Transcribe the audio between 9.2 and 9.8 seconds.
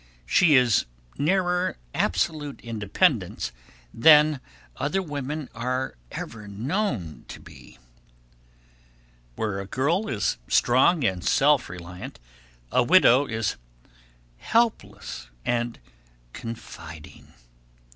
Where a